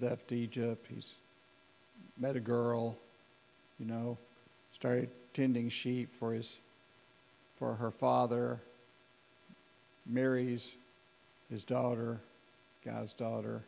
[0.00, 0.86] He's left Egypt.
[0.88, 1.12] He's
[2.16, 2.96] met a girl,
[3.78, 4.16] you know,
[4.72, 6.58] started tending sheep for his
[7.58, 8.58] for her father,
[10.06, 10.72] marries
[11.50, 12.18] his daughter,
[12.82, 13.62] guy's daughter.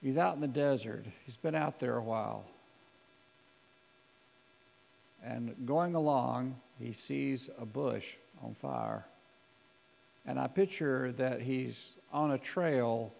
[0.00, 1.04] He's out in the desert.
[1.26, 2.44] He's been out there a while.
[5.24, 8.14] And going along, he sees a bush
[8.44, 9.04] on fire.
[10.24, 13.12] And I picture that he's on a trail.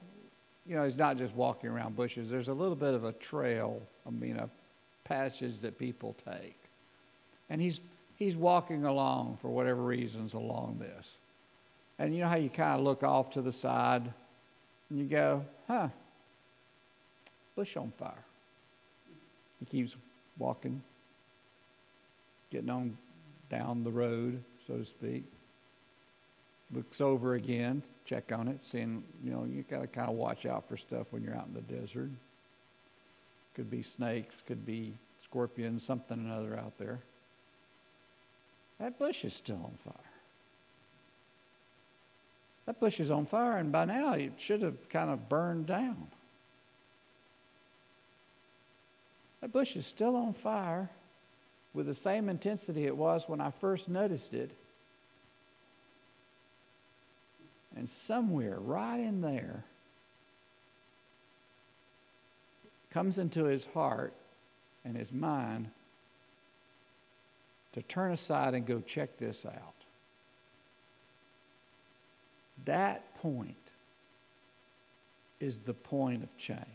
[0.66, 2.30] You know, he's not just walking around bushes.
[2.30, 4.48] There's a little bit of a trail, I mean, a
[5.04, 6.56] passage that people take.
[7.50, 7.80] And he's,
[8.16, 11.16] he's walking along for whatever reasons along this.
[11.98, 14.12] And you know how you kind of look off to the side
[14.88, 15.88] and you go, huh,
[17.56, 18.24] bush on fire.
[19.58, 19.96] He keeps
[20.38, 20.82] walking,
[22.50, 22.96] getting on
[23.50, 25.24] down the road, so to speak.
[26.74, 30.46] Looks over again, check on it, seeing, you know, you got to kind of watch
[30.46, 32.10] out for stuff when you're out in the desert.
[33.54, 37.00] Could be snakes, could be scorpions, something or other out there.
[38.80, 39.94] That bush is still on fire.
[42.66, 46.06] That bush is on fire, and by now it should have kind of burned down.
[49.40, 50.88] That bush is still on fire
[51.74, 54.52] with the same intensity it was when I first noticed it.
[57.76, 59.64] And somewhere right in there
[62.90, 64.12] comes into his heart
[64.84, 65.70] and his mind
[67.72, 69.74] to turn aside and go check this out.
[72.64, 73.56] That point
[75.40, 76.66] is the point of change.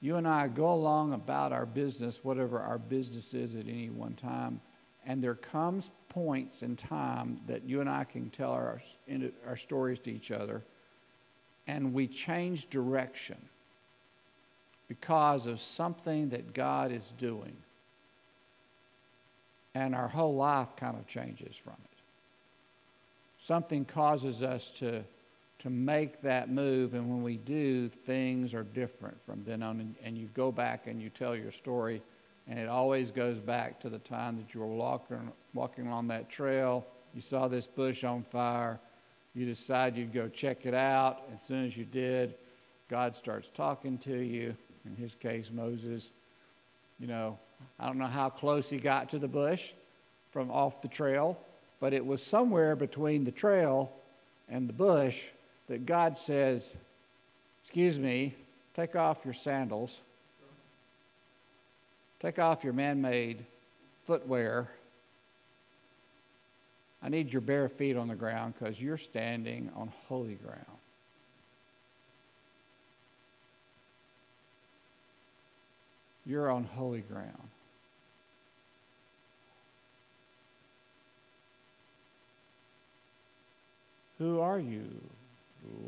[0.00, 4.14] You and I go along about our business, whatever our business is at any one
[4.14, 4.60] time,
[5.06, 8.80] and there comes points in time that you and I can tell our,
[9.46, 10.62] our stories to each other,
[11.66, 13.38] and we change direction
[14.88, 17.56] because of something that God is doing.
[19.74, 21.94] And our whole life kind of changes from it
[23.44, 25.04] something causes us to,
[25.58, 29.80] to make that move, and when we do, things are different from then on.
[29.80, 32.02] And, and you go back and you tell your story,
[32.48, 36.28] and it always goes back to the time that you were walking, walking on that
[36.28, 36.86] trail.
[37.14, 38.78] You saw this bush on fire.
[39.34, 41.22] You decide you'd go check it out.
[41.32, 42.34] As soon as you did,
[42.88, 44.54] God starts talking to you.
[44.84, 46.12] In his case, Moses.
[47.00, 47.38] You know,
[47.80, 49.72] I don't know how close he got to the bush
[50.30, 51.38] from off the trail,
[51.80, 53.92] but it was somewhere between the trail
[54.48, 55.24] and the bush
[55.68, 56.74] that God says,
[57.62, 58.34] Excuse me,
[58.74, 60.00] take off your sandals,
[62.24, 63.44] take off your man made
[64.06, 64.70] footwear.
[67.02, 70.64] I need your bare feet on the ground because you're standing on holy ground.
[76.24, 77.50] You're on holy ground.
[84.18, 84.88] Who are you,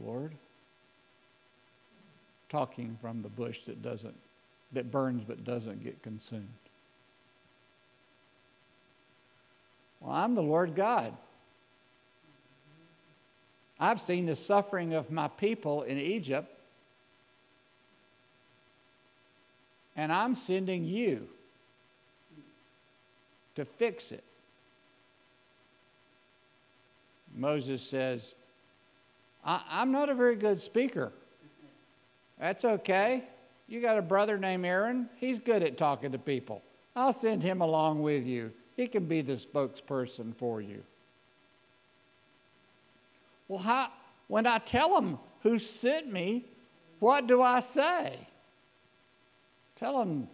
[0.05, 0.35] Lord?
[2.51, 4.17] Talking from the bush that doesn't
[4.73, 6.49] that burns but doesn't get consumed.
[10.01, 11.17] Well, I'm the Lord God.
[13.79, 16.51] I've seen the suffering of my people in Egypt,
[19.97, 21.29] and I'm sending you
[23.55, 24.25] to fix it.
[27.35, 28.35] Moses says,
[29.45, 31.13] I- am not a very good speaker.
[32.39, 33.25] That's okay.
[33.69, 35.09] You got a brother named Aaron.
[35.17, 36.63] He's good at talking to people.
[36.95, 38.53] I'll send him along with you.
[38.77, 40.83] He can be the spokesperson for you.
[43.49, 43.91] Well, how,
[44.29, 46.45] when I tell them who sent me,
[47.01, 48.17] what do I say?
[49.77, 50.29] Tell them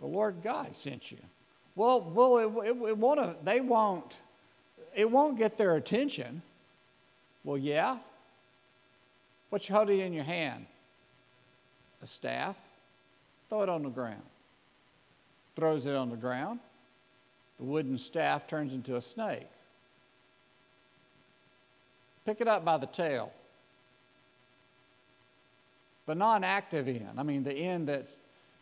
[0.00, 1.18] the Lord God sent you.
[1.74, 4.16] Well, well, it, it, it won't, they won't
[4.94, 6.42] it won't get their attention.
[7.44, 7.98] Well, yeah.
[9.50, 10.66] What you holding in your hand?
[12.02, 12.56] A staff.
[13.48, 14.22] Throw it on the ground.
[15.56, 16.60] Throws it on the ground.
[17.58, 19.48] The wooden staff turns into a snake.
[22.24, 23.32] Pick it up by the tail.
[26.06, 28.08] The non active end, I mean, the end that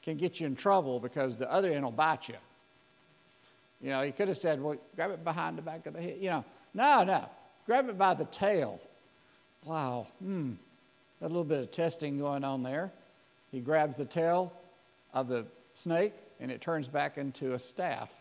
[0.03, 2.37] can get you in trouble because the other end will bite you.
[3.81, 6.19] You know, he could have said, well, grab it behind the back of the head.
[6.21, 6.45] You know,
[6.75, 7.27] no, no.
[7.67, 8.81] Grab it by the tail.
[9.65, 10.53] Wow, hmm.
[11.23, 12.93] A little bit of testing going on there.
[13.51, 14.53] He grabs the tail
[15.13, 18.13] of the snake and it turns back into a staff.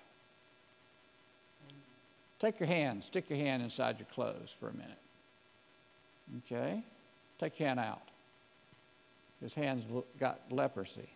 [2.40, 4.98] Take your hand, stick your hand inside your clothes for a minute.
[6.46, 6.84] Okay?
[7.38, 8.02] Take your hand out.
[9.42, 9.86] his hands
[10.20, 11.10] got leprosy.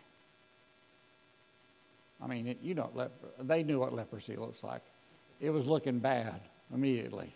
[2.22, 2.90] I mean, you know,
[3.40, 4.82] they knew what leprosy looks like.
[5.40, 6.40] It was looking bad
[6.72, 7.32] immediately.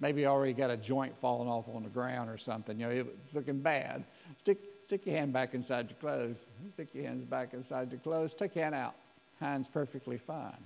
[0.00, 2.78] Maybe already got a joint falling off on the ground or something.
[2.78, 4.04] You know, it was looking bad.
[4.40, 6.46] Stick, stick your hand back inside your clothes.
[6.72, 8.34] Stick your hands back inside your clothes.
[8.34, 8.94] Take your hand out.
[9.40, 10.64] Hand's perfectly fine.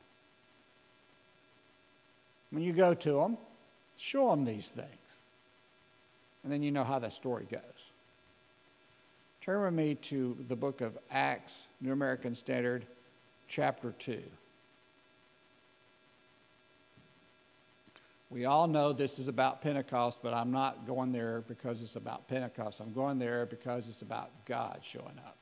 [2.50, 3.38] When you go to them,
[3.96, 4.88] show them these things.
[6.44, 7.61] And then you know how that story goes.
[9.40, 12.84] Turn with me to the book of Acts, New American Standard,
[13.49, 14.20] chapter 2.
[18.31, 22.29] We all know this is about Pentecost, but I'm not going there because it's about
[22.29, 22.81] Pentecost.
[22.81, 25.37] I'm going there because it's about God showing up.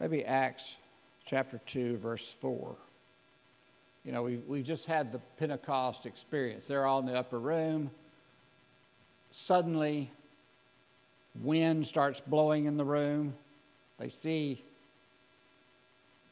[0.00, 0.74] Maybe Acts
[1.26, 2.74] chapter 2, verse 4.
[4.04, 6.66] You know, we, we just had the Pentecost experience.
[6.66, 7.90] They're all in the upper room.
[9.30, 10.10] Suddenly,
[11.40, 13.34] wind starts blowing in the room.
[14.02, 14.64] They see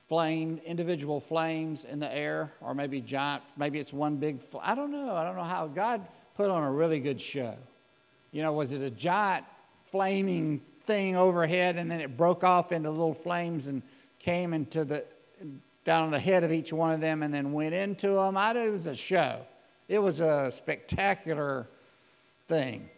[0.08, 4.74] flame, individual flames in the air, or maybe giant, maybe it's one big, fl- I
[4.74, 5.14] don't know.
[5.14, 6.04] I don't know how God
[6.36, 7.54] put on a really good show.
[8.32, 9.44] You know, was it a giant
[9.92, 13.82] flaming thing overhead and then it broke off into little flames and
[14.18, 15.04] came into the,
[15.84, 18.36] down on the head of each one of them and then went into them?
[18.36, 19.42] I, it was a show.
[19.86, 21.68] It was a spectacular
[22.48, 22.90] thing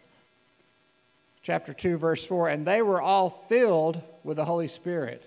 [1.43, 5.27] chapter 2, verse 4 And they were all filled with the Holy Spirit.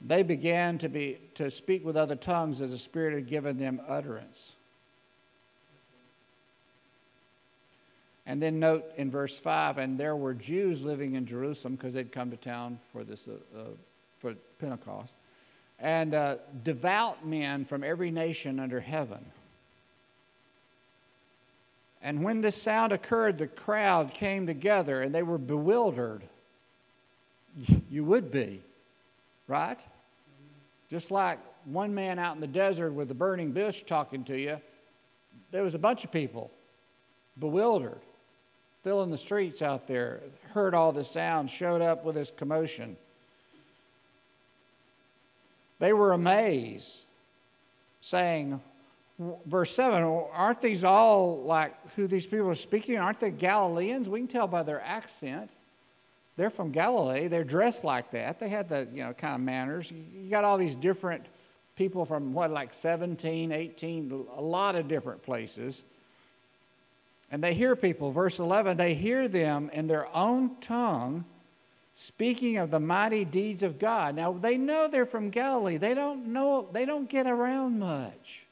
[0.00, 3.80] They began to, be, to speak with other tongues as the Spirit had given them
[3.86, 4.54] utterance.
[8.26, 12.12] And then note in verse 5 and there were Jews living in Jerusalem because they'd
[12.12, 13.64] come to town for, this, uh, uh,
[14.20, 15.14] for Pentecost,
[15.80, 19.24] and uh, devout men from every nation under heaven.
[22.02, 26.22] And when this sound occurred, the crowd came together and they were bewildered.
[27.90, 28.62] You would be,
[29.48, 29.84] right?
[30.88, 34.60] Just like one man out in the desert with a burning bush talking to you,
[35.50, 36.50] there was a bunch of people
[37.38, 38.00] bewildered,
[38.84, 40.20] filling the streets out there,
[40.52, 42.96] heard all the sounds, showed up with this commotion.
[45.78, 47.02] They were amazed,
[48.00, 48.60] saying,
[49.46, 50.02] verse 7
[50.32, 54.46] aren't these all like who these people are speaking aren't they galileans we can tell
[54.46, 55.50] by their accent
[56.40, 57.28] they're from galilee.
[57.28, 58.40] They're dressed like that.
[58.40, 59.90] They had the you know kind of manners.
[59.92, 61.26] You got all these different
[61.76, 65.82] people from what like 17 18 a lot of different places.
[67.30, 68.10] And they hear people.
[68.10, 71.26] Verse 11 they hear them in their own tongue
[71.94, 74.16] speaking of the mighty deeds of god.
[74.16, 75.76] Now they know they're from galilee.
[75.76, 78.46] They don't know they don't get around much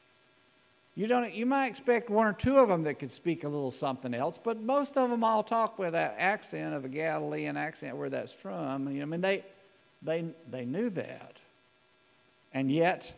[0.98, 3.70] you, don't, you might expect one or two of them that could speak a little
[3.70, 7.96] something else, but most of them all talk with that accent of a Galilean accent
[7.96, 8.90] where that's from.
[8.90, 9.44] You know, I mean, they,
[10.02, 11.40] they, they knew that.
[12.52, 13.12] And yet,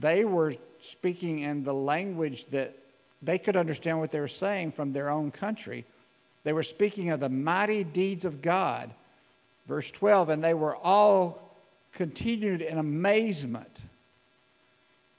[0.00, 2.74] they were speaking in the language that
[3.20, 5.84] they could understand what they were saying from their own country.
[6.44, 8.94] They were speaking of the mighty deeds of God.
[9.68, 11.54] Verse 12, and they were all
[11.92, 13.82] continued in amazement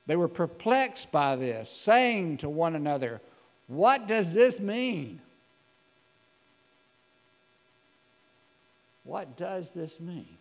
[0.07, 3.21] they were perplexed by this, saying to one another,
[3.67, 5.21] What does this mean?
[9.03, 10.37] What does this mean?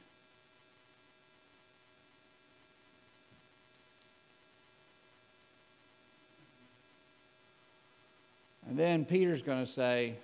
[8.69, 10.17] And then Peter's going to say,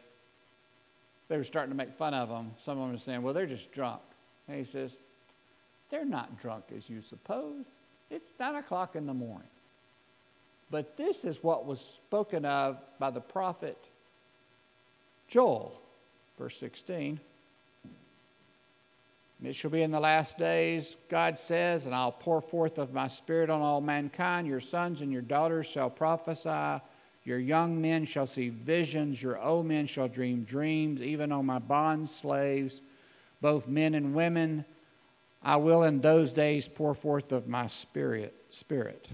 [1.29, 2.51] they were starting to make fun of them.
[2.59, 4.03] Some of them are saying, well, they're just drunk.
[4.49, 5.01] And he says,
[5.89, 7.79] they're not drunk as you suppose.
[8.13, 9.49] It's nine o'clock in the morning.
[10.71, 13.79] But this is what was spoken of by the prophet
[15.29, 15.81] Joel,
[16.39, 17.19] verse 16.
[19.43, 23.09] it shall be in the last days, God says, and I'll pour forth of my
[23.09, 24.47] spirit on all mankind.
[24.47, 26.83] Your sons and your daughters shall prophesy.
[27.25, 29.23] Your young men shall see visions.
[29.23, 32.83] Your old men shall dream dreams, even on my bond slaves,
[33.41, 34.67] both men and women.
[35.45, 38.35] I will in those days pour forth of my spirit.
[38.51, 39.09] spirit.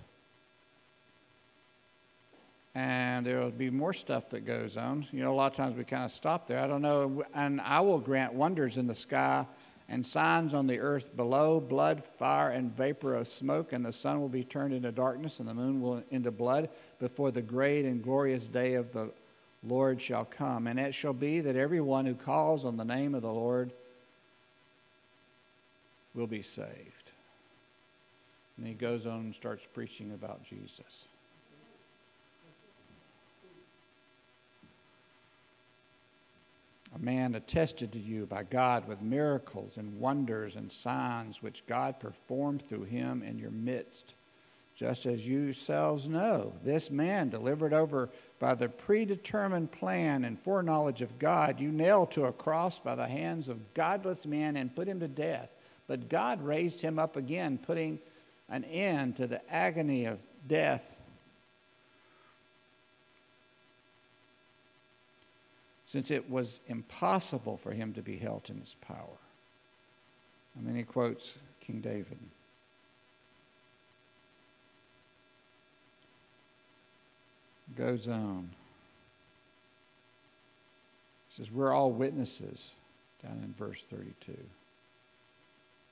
[2.75, 5.07] And there will be more stuff that goes on.
[5.11, 6.61] You know, a lot of times we kind of stop there.
[6.61, 7.25] I don't know.
[7.35, 9.47] And I will grant wonders in the sky
[9.89, 13.73] and signs on the earth below blood, fire, and vapor of smoke.
[13.73, 16.69] And the sun will be turned into darkness, and the moon will into blood
[17.01, 19.11] before the great and glorious day of the
[19.65, 20.67] Lord shall come.
[20.67, 23.73] And it shall be that everyone who calls on the name of the Lord
[26.15, 27.11] will be saved.
[28.57, 31.07] And he goes on and starts preaching about Jesus.
[36.95, 42.01] A man attested to you by God with miracles and wonders and signs which God
[42.01, 44.15] performed through him in your midst.
[44.75, 51.03] Just as you yourselves know, this man delivered over by the predetermined plan and foreknowledge
[51.03, 54.89] of God, you nailed to a cross by the hands of godless men and put
[54.89, 55.51] him to death
[55.89, 57.99] but God raised him up again, putting
[58.49, 60.95] an end to the agony of death
[65.89, 69.17] since it was impossible for him to be held in his power.
[70.55, 72.19] And then he quotes King David.
[77.75, 78.51] Goes on.
[81.29, 82.73] He says, We're all witnesses,
[83.23, 84.37] down in verse 32.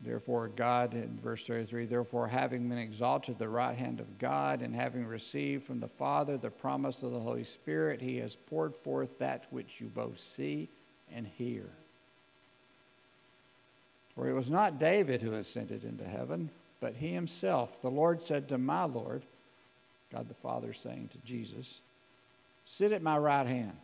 [0.01, 4.75] Therefore, God, in verse 33, therefore, having been exalted the right hand of God, and
[4.75, 9.19] having received from the Father the promise of the Holy Spirit, he has poured forth
[9.19, 10.69] that which you both see
[11.15, 11.65] and hear.
[14.15, 16.51] For it was not David who ascended into heaven,
[16.81, 17.81] but he himself.
[17.81, 19.23] The Lord said to my Lord,
[20.13, 21.81] God the Father saying to Jesus,
[22.67, 23.77] Sit at my right hand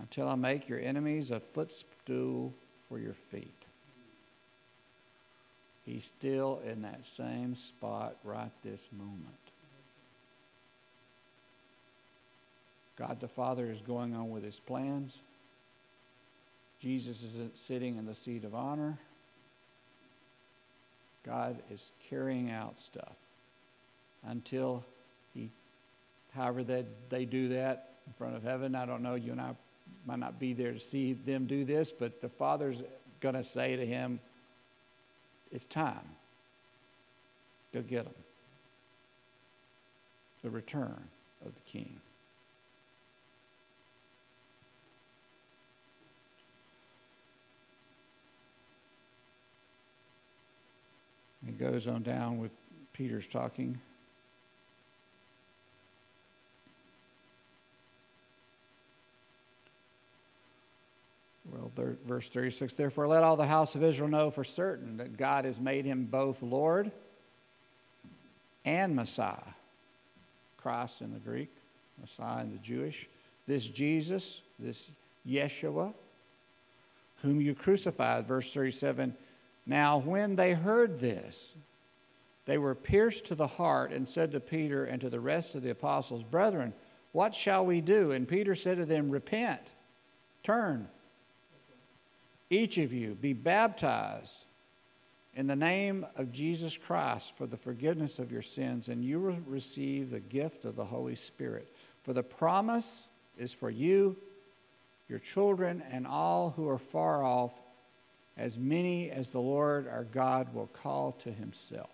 [0.00, 2.52] until I make your enemies a footstool
[2.88, 3.55] for your feet.
[5.86, 9.36] He's still in that same spot right this moment.
[12.98, 15.16] God the Father is going on with his plans.
[16.80, 18.98] Jesus is sitting in the seat of honor.
[21.24, 23.16] God is carrying out stuff
[24.26, 24.84] until
[25.34, 25.50] he,
[26.34, 28.74] however that they do that in front of heaven.
[28.74, 29.54] I don't know, you and I
[30.04, 32.78] might not be there to see them do this, but the Father's
[33.20, 34.20] going to say to him,
[35.50, 36.08] it's time.
[37.72, 38.14] Go get them.
[40.42, 41.02] The return
[41.44, 42.00] of the king.
[51.44, 52.50] He goes on down with
[52.92, 53.80] Peter's talking.
[61.58, 65.44] Well, verse 36 Therefore, let all the house of Israel know for certain that God
[65.44, 66.90] has made him both Lord
[68.64, 69.54] and Messiah.
[70.56, 71.50] Christ in the Greek,
[72.00, 73.08] Messiah in the Jewish.
[73.46, 74.90] This Jesus, this
[75.26, 75.94] Yeshua,
[77.22, 78.26] whom you crucified.
[78.26, 79.14] Verse 37
[79.64, 81.54] Now, when they heard this,
[82.46, 85.62] they were pierced to the heart and said to Peter and to the rest of
[85.62, 86.74] the apostles, Brethren,
[87.12, 88.10] what shall we do?
[88.10, 89.62] And Peter said to them, Repent,
[90.42, 90.88] turn
[92.50, 94.44] each of you be baptized
[95.34, 99.36] in the name of Jesus Christ for the forgiveness of your sins, and you will
[99.46, 101.68] receive the gift of the Holy Spirit.
[102.02, 104.16] For the promise is for you,
[105.08, 107.60] your children, and all who are far off,
[108.38, 111.90] as many as the Lord our God will call to himself.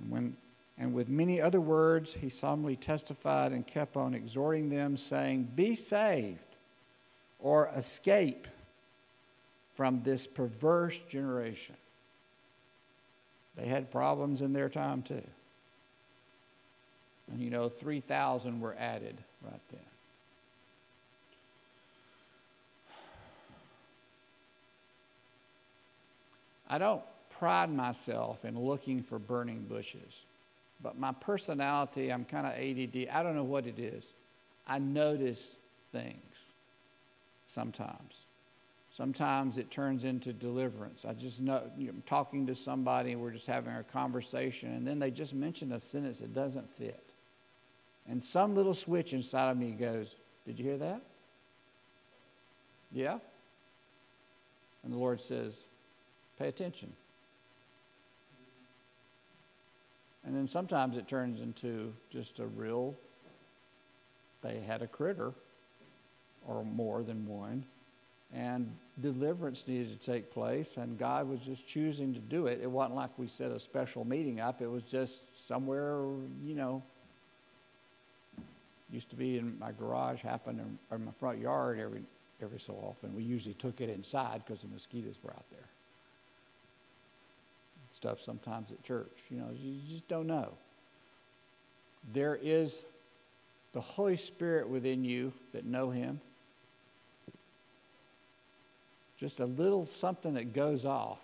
[0.00, 0.36] And, when,
[0.78, 5.74] and with many other words, he solemnly testified and kept on exhorting them, saying, Be
[5.74, 6.49] saved
[7.42, 8.46] or escape
[9.76, 11.76] from this perverse generation.
[13.56, 15.22] They had problems in their time too.
[17.30, 19.80] And you know, 3,000 were added right then.
[26.68, 30.24] I don't pride myself in looking for burning bushes,
[30.82, 33.08] but my personality, I'm kind of ADD.
[33.12, 34.04] I don't know what it is.
[34.68, 35.56] I notice
[35.90, 36.49] things
[37.50, 38.26] sometimes.
[38.92, 41.04] Sometimes it turns into deliverance.
[41.04, 44.98] I just know I'm talking to somebody and we're just having a conversation, and then
[44.98, 47.02] they just mention a sentence that doesn't fit.
[48.08, 50.14] And some little switch inside of me goes,
[50.46, 51.02] Did you hear that?
[52.92, 53.18] Yeah?
[54.82, 55.64] And the Lord says,
[56.38, 56.92] Pay attention.
[60.24, 62.94] And then sometimes it turns into just a real,
[64.42, 65.32] they had a critter
[66.46, 67.64] or more than one.
[68.32, 68.70] And
[69.02, 72.60] deliverance needed to take place, and God was just choosing to do it.
[72.62, 76.00] It wasn't like we set a special meeting up, it was just somewhere,
[76.44, 76.82] you know,
[78.92, 82.02] used to be in my garage, happened in, in my front yard every,
[82.42, 83.14] every so often.
[83.14, 85.60] We usually took it inside because the mosquitoes were out there.
[87.92, 90.52] Stuff sometimes at church, you know, you just don't know.
[92.12, 92.82] There is
[93.72, 96.20] the Holy Spirit within you that know Him
[99.20, 101.20] just a little something that goes off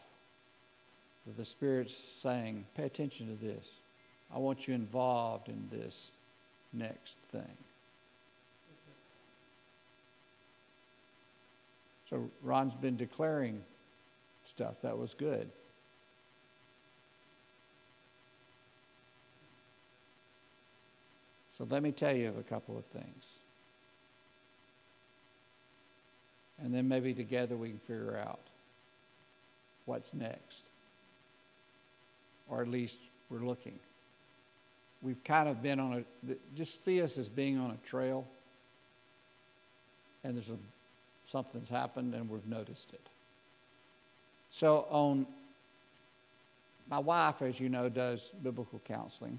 [1.37, 3.75] the Spirit's saying, pay attention to this.
[4.33, 6.13] I want you involved in this
[6.73, 7.57] next thing.
[12.09, 13.61] So Ron's been declaring
[14.49, 14.75] stuff.
[14.83, 15.51] That was good.
[21.59, 23.41] So let me tell you a couple of things.
[26.67, 28.41] And then maybe together we can figure out
[29.85, 30.63] what's next.
[32.51, 32.99] Or at least
[33.31, 33.79] we're looking.
[35.01, 38.27] We've kind of been on a, just see us as being on a trail,
[40.25, 40.57] and there's a,
[41.25, 43.07] something's happened and we've noticed it.
[44.51, 45.25] So, on
[46.91, 49.39] my wife, as you know, does biblical counseling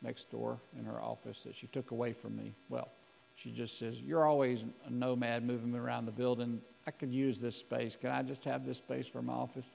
[0.00, 2.54] next door in her office that she took away from me.
[2.70, 2.88] Well,
[3.36, 6.60] she just says, You're always a nomad moving around the building.
[6.86, 7.96] I could use this space.
[8.00, 9.72] Can I just have this space for my office?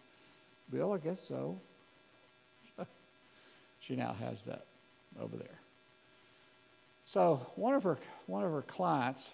[0.72, 1.60] Bill, I guess so.
[3.80, 4.66] she now has that
[5.20, 5.60] over there.
[7.06, 7.98] So one of her
[8.28, 9.32] one of her clients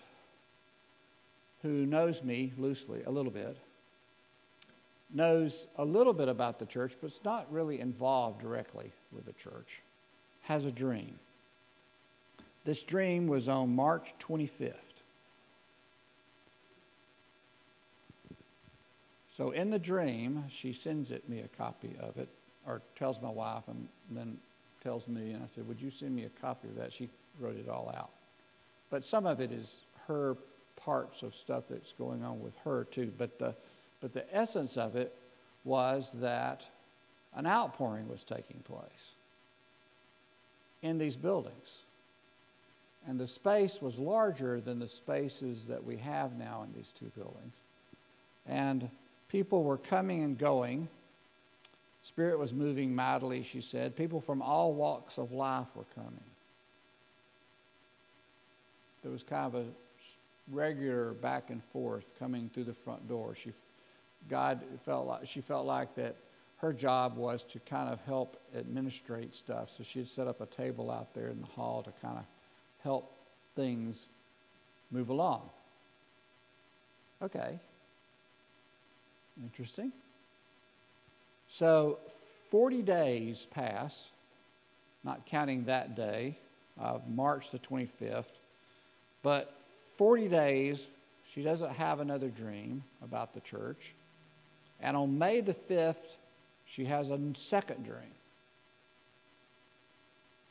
[1.61, 3.57] who knows me loosely a little bit
[5.13, 9.33] knows a little bit about the church, but is not really involved directly with the
[9.33, 9.81] church,
[10.41, 11.19] has a dream.
[12.65, 14.73] This dream was on March 25th.
[19.37, 22.29] So in the dream, she sends it me a copy of it,
[22.65, 24.37] or tells my wife, and then
[24.81, 26.91] tells me, and I said, Would you send me a copy of that?
[26.91, 28.09] She wrote it all out.
[28.89, 30.37] But some of it is her
[30.77, 33.11] parts of stuff that's going on with her too.
[33.17, 33.55] But the,
[34.01, 35.13] but the essence of it
[35.63, 36.63] was that
[37.35, 39.13] an outpouring was taking place
[40.81, 41.79] in these buildings.
[43.07, 47.11] And the space was larger than the spaces that we have now in these two
[47.15, 47.53] buildings.
[48.47, 48.89] And
[49.29, 50.87] people were coming and going.
[52.01, 53.95] Spirit was moving mightily, she said.
[53.95, 56.19] People from all walks of life were coming.
[59.03, 59.65] There was kind of a
[60.51, 63.35] regular back and forth coming through the front door.
[63.35, 63.51] She,
[64.29, 66.15] God felt like she felt like that
[66.57, 69.69] her job was to kind of help administrate stuff.
[69.69, 72.23] So she'd set up a table out there in the hall to kind of
[72.85, 73.11] help
[73.55, 74.05] things
[74.91, 75.49] move along.
[77.21, 77.59] Okay.
[79.41, 79.91] Interesting.
[81.49, 81.97] So
[82.51, 84.09] 40 days pass,
[85.03, 86.37] not counting that day
[86.79, 88.31] of March the 25th,
[89.23, 89.53] but
[89.97, 90.87] 40 days,
[91.33, 93.95] she doesn't have another dream about the church.
[94.79, 96.17] And on May the 5th,
[96.65, 98.13] she has a second dream.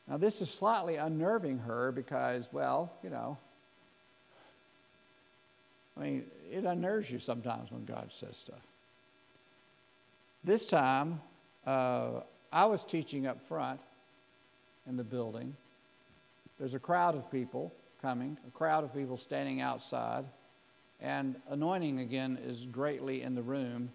[0.09, 3.39] Now, this is slightly unnerving her because, well, you know,
[5.97, 8.61] I mean, it unnerves you sometimes when God says stuff.
[10.43, 11.21] This time,
[11.67, 12.21] uh,
[12.53, 13.81] I was teaching up front
[14.87, 15.57] in the building.
[16.59, 20.25] There's a crowd of people coming, a crowd of people standing outside,
[21.01, 23.91] and anointing again is greatly in the room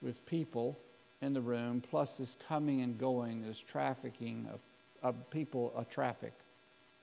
[0.00, 0.78] with people
[1.20, 4.60] in the room, plus this coming and going, this trafficking of
[5.02, 6.32] of people, a traffic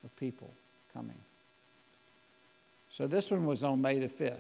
[0.04, 0.52] of people
[0.94, 1.18] coming.
[2.92, 4.40] So this one was on May the 5th.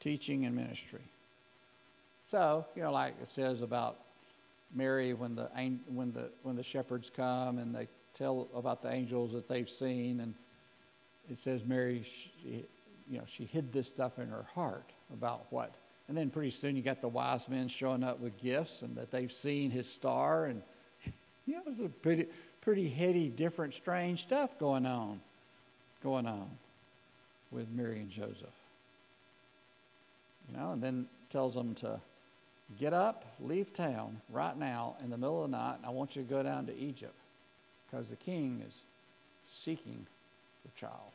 [0.00, 1.02] Teaching and ministry.
[2.28, 3.98] So, you know, like it says about
[4.74, 5.48] Mary when the,
[5.86, 10.20] when the, when the shepherds come and they tell about the angels that they've seen,
[10.20, 10.34] and
[11.30, 12.64] it says Mary, she,
[13.08, 15.74] you know, she hid this stuff in her heart about what
[16.08, 19.10] and then pretty soon you got the wise men showing up with gifts and that
[19.10, 20.46] they've seen his star.
[20.46, 20.62] And
[21.46, 22.26] you know, it was a pretty,
[22.60, 25.20] pretty heady, different, strange stuff going on,
[26.02, 26.50] going on
[27.50, 28.48] with Mary and Joseph.
[30.50, 32.00] You know, and then tells them to
[32.78, 35.76] get up, leave town right now in the middle of the night.
[35.76, 37.14] and I want you to go down to Egypt
[37.90, 38.74] because the king is
[39.48, 40.06] seeking
[40.64, 41.12] the child.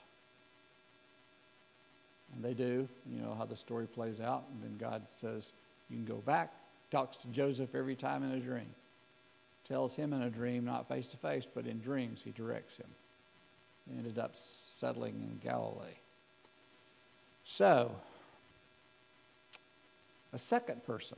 [2.34, 2.88] And they do.
[3.10, 4.46] You know how the story plays out.
[4.52, 5.52] And then God says,
[5.90, 6.52] You can go back.
[6.92, 8.70] Talks to Joseph every time in a dream.
[9.68, 12.88] Tells him in a dream, not face to face, but in dreams, he directs him.
[13.90, 16.00] He ended up settling in Galilee.
[17.44, 17.92] So,
[20.34, 21.18] a second person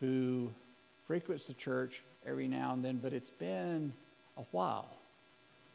[0.00, 0.50] who
[1.06, 3.92] frequents the church every now and then, but it's been
[4.36, 4.96] a while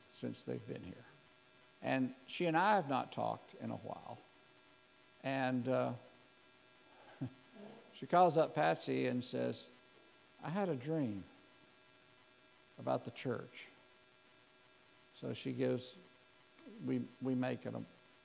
[0.08, 1.09] since they've been here.
[1.84, 4.20] And she and I have not talked in a while.
[5.24, 5.92] And uh,
[7.94, 9.66] she calls up Patsy and says,
[10.44, 11.24] I had a dream
[12.80, 13.68] about the church.
[15.20, 15.96] So she gives,
[16.86, 17.72] we, we make a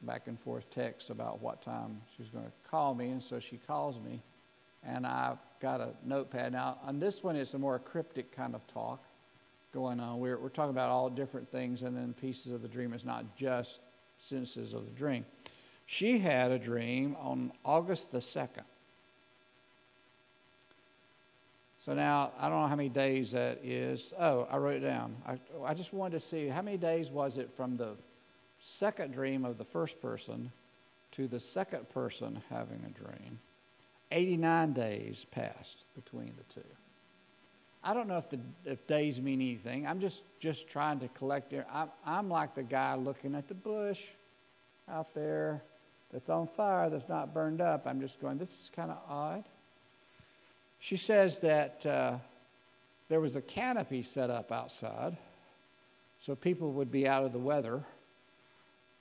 [0.03, 3.11] back and forth text about what time she's going to call me.
[3.11, 4.21] And so she calls me,
[4.85, 6.53] and I've got a notepad.
[6.53, 9.01] Now, on this one, it's a more cryptic kind of talk
[9.75, 10.21] going on.
[10.21, 12.95] We're, we're talking about all different things and then pieces of the dream.
[12.95, 13.81] is not just
[14.21, 15.27] sentences of the dream.
[15.85, 18.63] She had a dream on August the 2nd.
[21.79, 24.15] So now, I don't know how many days that is.
[24.19, 25.17] Oh, I wrote it down.
[25.27, 27.97] I, I just wanted to see how many days was it from the
[28.63, 30.51] second dream of the first person
[31.13, 33.39] to the second person having a dream.
[34.13, 36.67] 89 days passed between the two.
[37.85, 39.87] I don't know if, the, if days mean anything.
[39.87, 41.53] I'm just, just trying to collect.
[41.71, 44.01] I'm, I'm like the guy looking at the bush
[44.89, 45.63] out there
[46.13, 47.87] that's on fire, that's not burned up.
[47.87, 49.45] I'm just going, this is kind of odd.
[50.81, 52.17] She says that uh,
[53.09, 55.17] there was a canopy set up outside
[56.25, 57.83] so people would be out of the weather.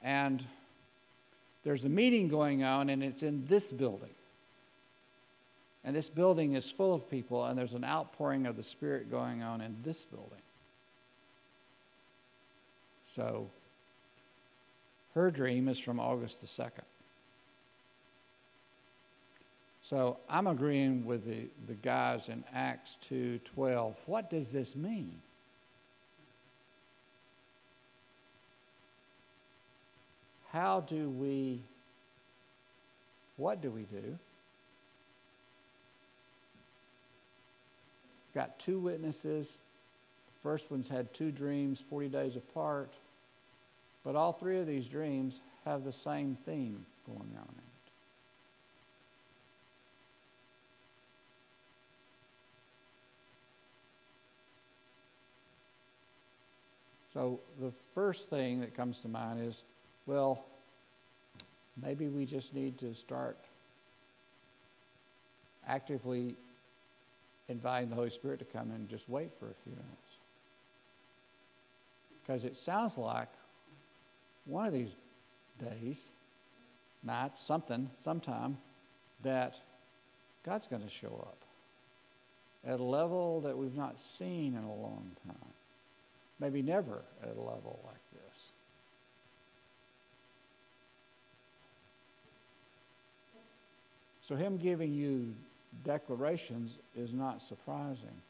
[0.03, 0.45] And
[1.63, 4.09] there's a meeting going on, and it's in this building.
[5.85, 9.43] And this building is full of people, and there's an outpouring of the Spirit going
[9.43, 10.41] on in this building.
[13.05, 13.49] So,
[15.13, 16.83] her dream is from August the 2nd.
[19.83, 23.95] So I'm agreeing with the, the guys in Acts 2:12.
[24.05, 25.21] What does this mean?
[30.51, 31.61] How do we
[33.35, 34.17] what do we do?
[38.33, 39.57] Got two witnesses.
[40.27, 42.93] The first one's had two dreams 40 days apart.
[44.03, 47.73] But all three of these dreams have the same theme going on in it.
[57.13, 59.61] So the first thing that comes to mind is
[60.05, 60.43] well,
[61.81, 63.37] maybe we just need to start
[65.65, 66.35] actively
[67.49, 70.17] inviting the Holy Spirit to come and just wait for a few minutes.
[72.21, 73.29] Because it sounds like
[74.45, 74.95] one of these
[75.59, 76.07] days,
[77.03, 78.57] nights, something, sometime,
[79.23, 79.59] that
[80.45, 81.37] God's going to show up
[82.65, 85.35] at a level that we've not seen in a long time.
[86.39, 88.39] Maybe never at a level like this.
[94.25, 95.33] So, Him giving you
[95.83, 98.21] declarations is not surprising.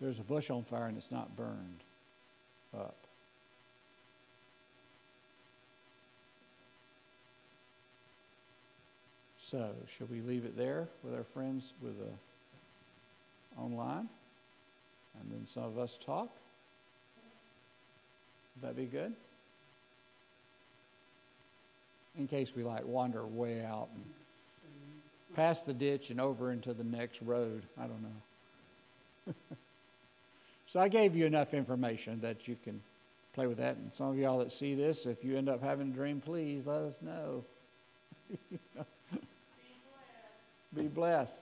[0.00, 1.82] There's a bush on fire and it's not burned
[2.74, 2.94] up.
[9.38, 14.08] So, should we leave it there with our friends with the online?
[15.18, 16.28] And then some of us talk?
[18.54, 19.14] Would that be good?
[22.18, 24.04] In case we like wander way out and
[25.34, 27.62] past the ditch and over into the next road.
[27.78, 29.34] I don't know.
[30.66, 32.80] so I gave you enough information that you can
[33.34, 33.76] play with that.
[33.76, 36.66] And some of y'all that see this, if you end up having a dream, please
[36.66, 37.44] let us know.
[38.28, 39.24] Be blessed.
[40.74, 41.38] Be blessed.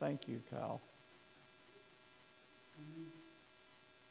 [0.00, 0.80] Thank you, Kyle.